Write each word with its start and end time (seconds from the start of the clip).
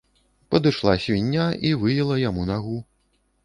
Падышла 0.53 0.95
свіння 1.03 1.45
і 1.69 1.75
выела 1.85 2.19
яму 2.29 2.51
нагу. 2.53 2.77